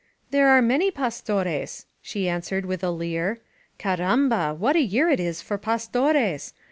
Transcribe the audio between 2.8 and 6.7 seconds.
a leer. Carrambal what a year it is for Pastores!